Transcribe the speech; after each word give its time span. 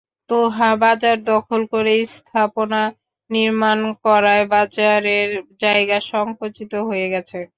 তোহা 0.29 0.69
বাজার 0.81 1.17
দখল 1.25 1.61
করে 1.73 1.93
স্থাপনা 2.15 2.81
নির্মাণ 3.29 3.79
করায় 4.05 4.45
বাজারের 4.53 5.29
জায়গা 5.61 5.97
সংকুচিত 6.11 6.73
হয়ে 6.87 7.07
গেছে। 7.13 7.39